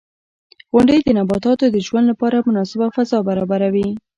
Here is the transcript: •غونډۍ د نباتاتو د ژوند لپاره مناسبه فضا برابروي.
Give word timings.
•غونډۍ 0.73 0.99
د 1.03 1.09
نباتاتو 1.17 1.65
د 1.71 1.77
ژوند 1.87 2.05
لپاره 2.11 2.45
مناسبه 2.47 2.85
فضا 2.95 3.19
برابروي. 3.27 3.89